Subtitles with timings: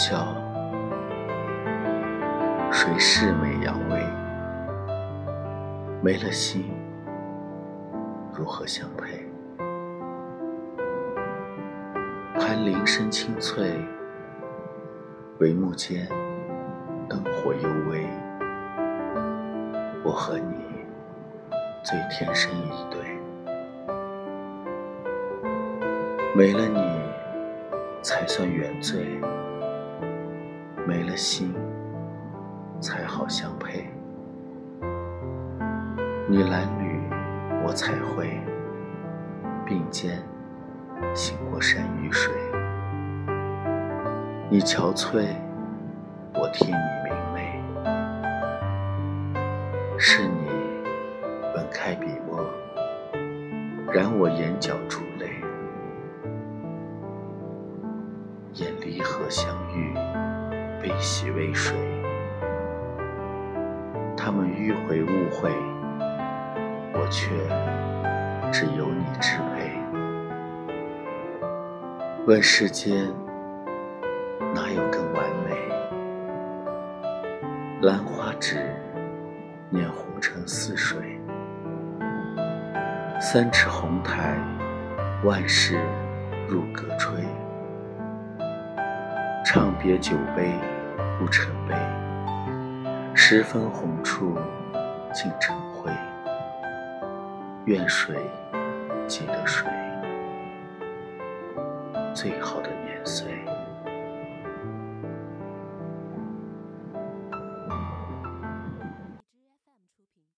[0.00, 0.32] 笑，
[2.70, 4.00] 谁恃美扬威？
[6.00, 6.70] 没了心，
[8.32, 9.26] 如何相配？
[12.38, 13.72] 谈铃声清脆，
[15.40, 16.06] 帷幕间
[17.08, 18.06] 灯火幽微。
[20.04, 20.54] 我和你
[21.82, 23.00] 最天生一对，
[26.36, 27.00] 没了你
[28.00, 29.20] 才算原罪，
[30.88, 31.54] 没了心
[32.80, 33.86] 才好相配。
[36.26, 36.98] 你蓝缕，
[37.62, 38.40] 我彩绘，
[39.66, 40.22] 并肩
[41.14, 42.32] 行过山与水。
[44.48, 45.26] 你憔悴，
[46.32, 46.72] 我替你
[47.04, 47.62] 明媚。
[49.98, 50.48] 是你
[51.54, 52.40] 本开笔墨，
[53.92, 55.28] 染我眼角珠泪。
[58.54, 59.92] 眼离合相遇，
[60.98, 61.78] 悲喜为水。
[64.16, 65.48] 他们迂回误会。
[66.92, 67.30] 我却
[68.50, 69.70] 只有你支配。
[72.26, 73.06] 问世间
[74.52, 75.56] 哪有更完美？
[77.80, 78.74] 兰花指，
[79.70, 80.98] 捻红尘似水。
[83.20, 84.36] 三尺红台，
[85.22, 85.78] 万事
[86.48, 87.24] 入歌吹。
[89.46, 90.52] 唱别酒杯
[91.18, 91.74] 不成悲，
[93.12, 94.38] 十分红处
[95.12, 95.90] 尽成灰。
[97.64, 98.14] 愿谁
[99.08, 99.68] 记得谁，
[102.14, 103.37] 最好的年岁。